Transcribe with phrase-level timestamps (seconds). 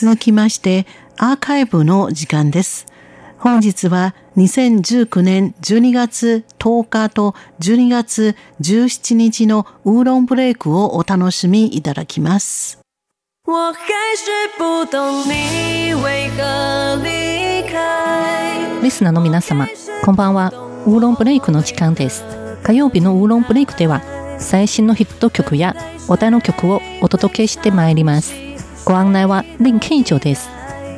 [0.00, 2.86] 続きまして、アーカイブの時間です。
[3.36, 12.78] 本日は2019年12月10日と12月17日のウーロンブレイクをお楽しみいただきます。
[13.44, 13.82] 我还
[14.16, 19.66] 是不懂你为何离開リスナーの皆様、
[20.04, 20.52] こんばんは。
[20.86, 22.24] ウーロンブレイクの時間です。
[22.62, 24.02] 火曜日のウーロンブレイクでは、
[24.38, 25.74] 最新のヒット曲や
[26.06, 28.47] 話題の曲をお届けしてまいります。
[28.88, 30.48] ご案内は林慶女です。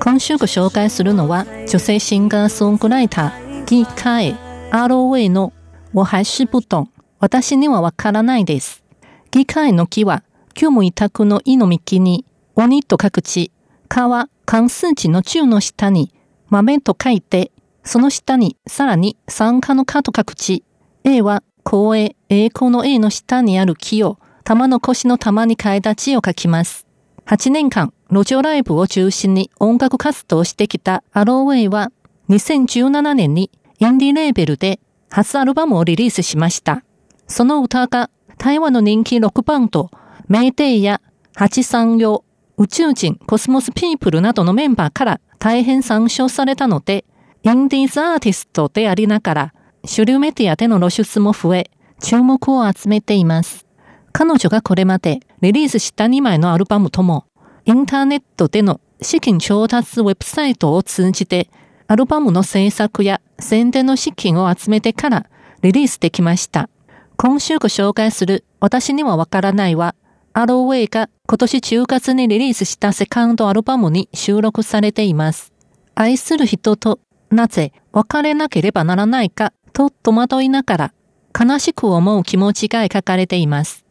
[0.00, 4.36] 今週ご紹介するのは女性シンガーソングライター、ギカエ、
[4.70, 5.52] アロウェイの
[5.92, 6.86] 我还是不懂、
[7.18, 8.84] 私にはわからないです。
[9.32, 10.22] ギカエの木は、
[10.54, 13.50] 旧無委託の意の幹に、鬼と書く地、
[13.88, 16.14] かは関数値の中の下に、
[16.48, 17.50] 豆と書いて、
[17.82, 20.62] その下にさらに酸化の化と書く地、
[21.02, 26.86] A は光栄、栄光の A の下にある木を、玉の腰の玉に変えた地を書きます。
[27.30, 31.92] 8年間、路上ライブを中心に音楽活動してきたアローウェイは、
[32.28, 36.82] 2017年にインディーレーベルで初アルバムをリリースしました。
[37.28, 39.92] その歌が台湾の人気ロックバンド、
[40.26, 41.00] メイテイや
[41.36, 42.24] 八三用、
[42.56, 47.04] 宇宙人、コスモスピープルなどのメンバーから大変参照されたので、
[47.44, 51.70] インディーズアーティストでありながら、主流メディアでの露出も増え、
[52.02, 53.68] 注目を集めています。
[54.10, 57.24] 彼女がこれまでリリースした2枚のアルバムとも、
[57.64, 61.48] インターネットでの資金調達ウェブサイトを通じて、
[61.86, 65.26] アルバムの制作や宣伝の資金を集めてから
[65.62, 66.68] リリースできました。
[67.16, 69.94] 今週ご紹介する私にはわからないは、
[70.32, 75.52] アローウェイが今年10月にリリースしたセカンドアルバムに収録されています。
[75.94, 77.00] 愛する人と
[77.30, 80.92] なぜ別れなければならないかと戸惑いながら
[81.38, 83.84] 悲しく思う気持ちが書かれています。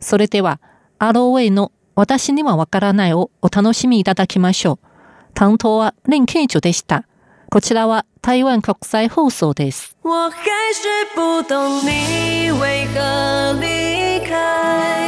[0.00, 0.60] それでは、
[1.06, 4.86] アローウェイの私にはわからないをお楽しみいただきましょう。
[5.34, 7.04] 担当は林慶長でした。
[7.50, 9.96] こちらは台湾国際放送です。
[10.02, 10.36] 我还
[10.72, 15.03] 是不懂你为何离开，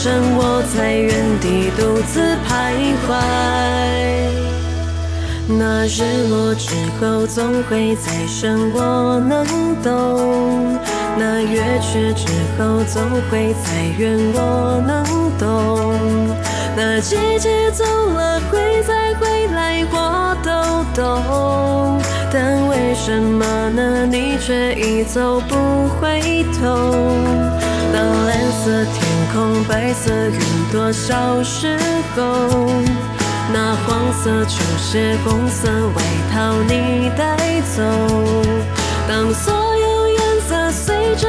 [0.00, 2.72] 只剩我在原地独自徘
[3.04, 3.20] 徊。
[5.46, 9.44] 那日落之后总会再升，我能
[9.82, 10.78] 懂；
[11.18, 13.68] 那月缺之后总会再
[13.98, 15.04] 圆，我能
[15.38, 15.94] 懂；
[16.74, 20.50] 那季节走了会再回来，我都
[21.02, 22.00] 懂。
[22.32, 24.06] 但为什么呢？
[24.06, 25.54] 你却一走不
[26.00, 26.96] 回头。
[27.92, 29.10] 当蓝色天。
[29.32, 30.40] 空白色云
[30.72, 31.78] 朵消失
[32.16, 32.66] 后，
[33.52, 36.02] 那黄色球鞋、红色外
[36.32, 37.36] 套你带
[37.76, 37.80] 走。
[39.08, 40.18] 当所有颜
[40.48, 41.28] 色随着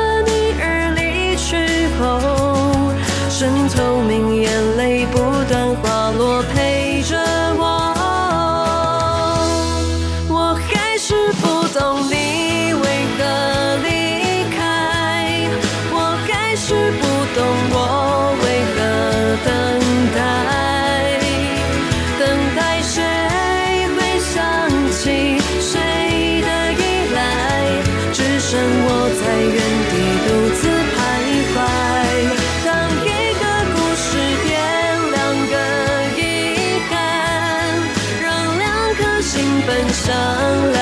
[39.66, 40.81] 奔上来。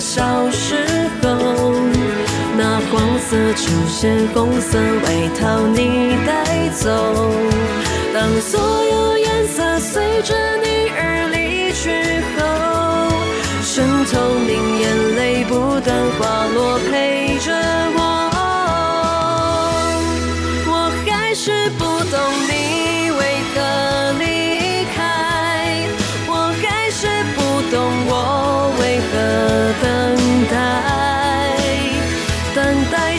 [0.00, 0.76] 消失
[1.20, 1.28] 后，
[2.56, 6.88] 那黄色球鞋、红色外套你带走。
[8.14, 11.90] 当所有颜色随着你而离去
[12.36, 12.40] 后，
[13.62, 14.14] 剩透
[14.46, 14.50] 明
[14.80, 14.86] 眼
[15.16, 15.88] 泪不断
[16.18, 17.07] 滑落，陪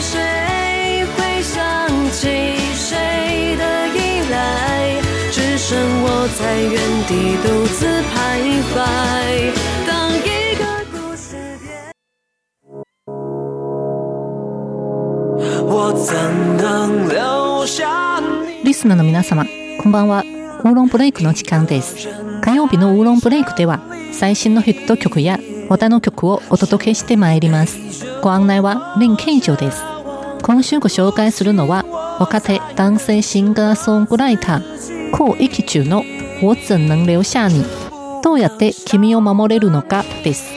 [0.00, 5.00] 谁会想起谁的依赖？
[5.30, 6.72] 只剩我在原
[7.06, 8.16] 地独自徘
[8.72, 8.74] 徊。
[9.86, 11.92] 当一个故事变，
[15.66, 16.16] 我怎
[16.56, 18.64] 能留下你？
[18.64, 19.44] リスナーの皆様、
[19.82, 20.22] こんばんは。
[20.22, 22.08] ウーロンブレイクの時間です。
[22.42, 23.80] 火曜日のウーロンブレイクでは、
[24.12, 25.38] 最新のヒット曲や
[25.70, 27.78] 話題の曲をお届けしてまいります。
[28.22, 29.80] ご案内は林慶女です。
[30.42, 31.84] 今週ご紹介するのは、
[32.18, 36.02] 若手男性シンガーソングライター、コウ・イキチュの
[36.42, 37.64] 我怎能留下你
[38.20, 40.50] どうやって君を守れるのかです。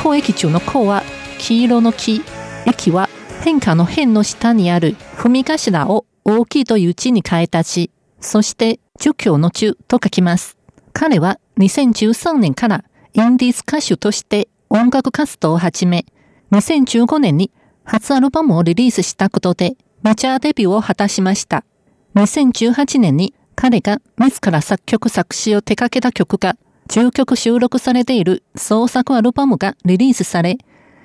[0.00, 1.02] コウ・イキチュのコウは
[1.38, 2.22] 黄色の木、イ
[2.76, 3.08] キは
[3.42, 10.56] 変化の変の下にある踏み頭を大きいという字に変えた字、そして儒教の中と書きます。
[10.92, 16.06] 彼は2013年からインディーズ歌手として音楽活動を始め、
[16.50, 17.50] 2015年に
[17.84, 21.64] 初アルバムをリリースしたことでメジャーデビューを果たしました。
[22.14, 26.56] 2018年に彼が自ら作曲作詞を手掛けた曲が
[26.88, 30.56] 10曲収録されている創作アルバムがリリースされ、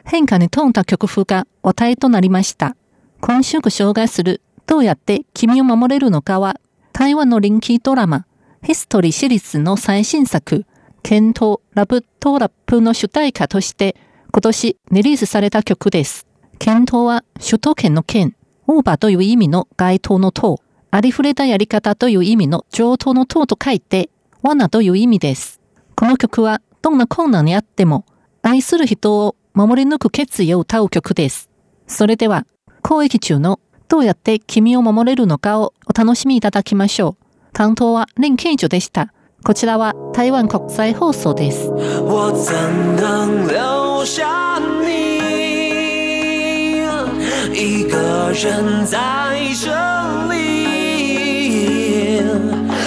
[0.05, 2.77] 変化に富んだ曲風が話題となりました。
[3.19, 6.61] 今週ご紹介するどうやって君を守れるのかは、
[6.93, 8.25] 台湾の人気ドラマ、
[8.63, 10.65] ヒストリーシリーズの最新作、
[11.03, 13.95] ケントラブトラップの主題歌として
[14.31, 16.27] 今年リリースされた曲です。
[16.59, 18.35] ケントは首都圏の県、
[18.67, 20.59] オーバーという意味の該当の塔、
[20.91, 24.09] ありふれたやり方という意味の上等の塔と書いて、
[24.43, 25.59] 罠という意味です。
[25.95, 28.05] この曲はどんな困難にあっても
[28.41, 31.49] 愛する人を守り抜く決意を歌う曲です。
[31.87, 32.45] それでは、
[32.81, 37.25] 公益中のどうやって君を守れるのかをお楽しみいただきましょう。
[37.53, 39.13] 担当は林慶女でした。
[39.47, 41.69] こちらは台湾国際放送です。
[41.69, 42.53] 我怎
[42.97, 45.19] 能留下你？
[47.53, 48.97] 一个人在
[49.55, 49.71] 这
[50.27, 50.35] 里，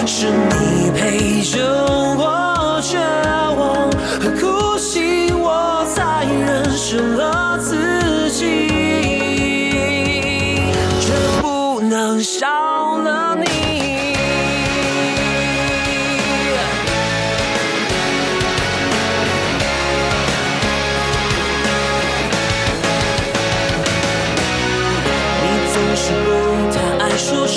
[0.05, 1.65] 是你陪着
[2.19, 2.79] 我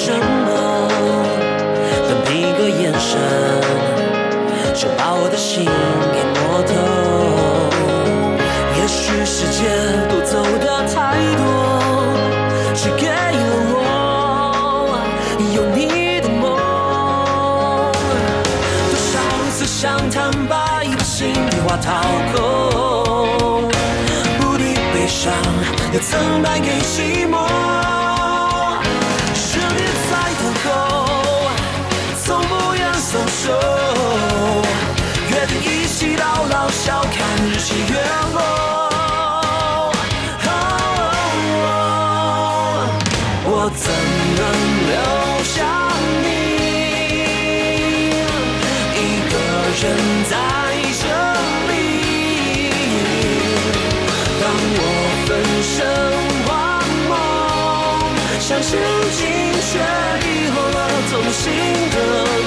[0.06, 0.20] 什么，
[2.10, 3.10] 但每一个眼神
[4.76, 6.72] 就把我的心给摸透。
[8.76, 9.64] 也许时间
[10.10, 11.42] 都走的太多，
[12.76, 13.80] 只给了我
[15.56, 16.44] 有你的梦。
[18.92, 18.94] 多。
[19.00, 19.16] 少
[19.52, 20.54] 次想坦白，
[20.98, 22.04] 把心里话掏
[22.36, 23.72] 空，
[24.38, 25.32] 不敌悲伤，
[25.94, 27.40] 又曾败给寂寞。
[58.64, 58.80] 相
[59.12, 59.28] 信，
[59.60, 60.78] 却遗后了，
[61.12, 61.52] 痛心
[61.92, 62.43] 的。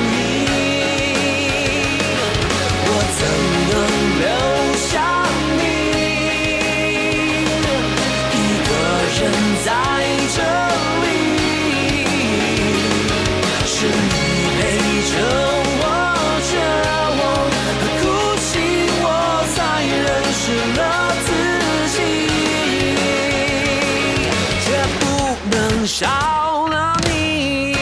[25.87, 27.73] 少了你。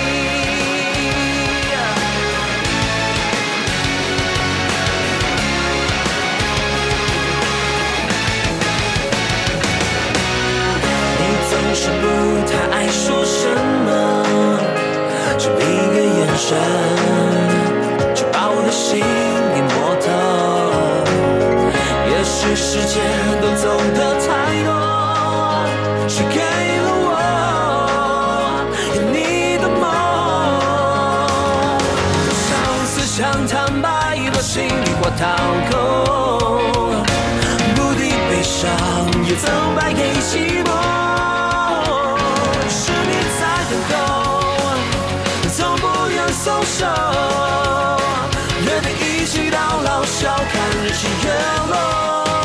[11.19, 12.05] 你总是不
[12.47, 13.49] 太爱说什
[13.87, 13.89] 么，
[15.39, 15.53] 只一
[15.95, 16.47] 个眼神
[18.15, 19.01] 就把我的心
[19.55, 20.07] 给摸透。
[22.11, 23.03] 也许时间
[35.25, 35.37] 掏
[35.71, 37.03] 空。
[37.75, 38.71] 不敌悲伤，
[39.27, 40.54] 也曾败给心。